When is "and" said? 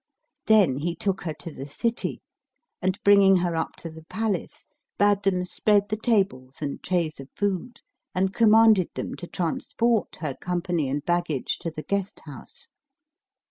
2.81-2.97, 6.59-6.81, 8.15-8.33, 10.89-11.05